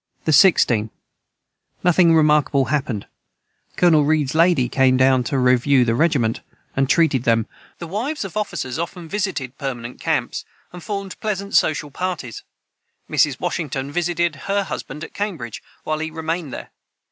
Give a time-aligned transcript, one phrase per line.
[0.25, 0.89] ]the 16.
[1.83, 3.05] Nothing remarkable hapned
[3.75, 6.41] Colonel Reeds Laidy came down to reveu the Regiment
[6.75, 7.45] and treated them
[7.79, 8.29] nothing more this day.
[8.29, 10.43] [Footnote 170: The wives of officers often visited permanent camps,
[10.73, 12.43] and formed pleasant social parties.
[13.07, 13.39] Mrs.
[13.39, 16.71] Washington visited her husband at Cambridge, while he remained there.